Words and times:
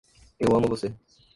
Eu 0.39 0.55
amo 0.55 0.67
você 0.67 0.91